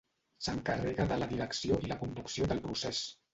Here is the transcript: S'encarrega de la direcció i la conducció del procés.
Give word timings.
S'encarrega 0.45 1.05
de 1.11 1.17
la 1.23 1.27
direcció 1.33 1.77
i 1.85 1.93
la 1.93 1.99
conducció 2.01 2.49
del 2.55 2.65
procés. 2.67 3.05